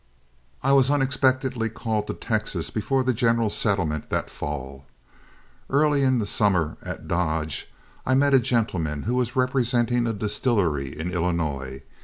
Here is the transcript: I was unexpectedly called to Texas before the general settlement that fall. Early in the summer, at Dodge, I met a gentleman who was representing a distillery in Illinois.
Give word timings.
I 0.63 0.71
was 0.71 0.89
unexpectedly 0.89 1.69
called 1.69 2.07
to 2.07 2.15
Texas 2.15 2.71
before 2.71 3.03
the 3.03 3.13
general 3.13 3.51
settlement 3.51 4.09
that 4.09 4.31
fall. 4.31 4.85
Early 5.69 6.01
in 6.01 6.17
the 6.17 6.25
summer, 6.25 6.75
at 6.81 7.07
Dodge, 7.07 7.69
I 8.03 8.15
met 8.15 8.33
a 8.33 8.39
gentleman 8.39 9.03
who 9.03 9.13
was 9.13 9.35
representing 9.35 10.07
a 10.07 10.13
distillery 10.13 10.89
in 10.99 11.11
Illinois. 11.11 11.83